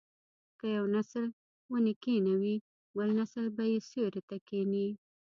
[0.59, 1.25] که یو نسل
[1.71, 2.55] ونې کینوي
[2.95, 4.87] بل نسل به یې سیوري ته کیني.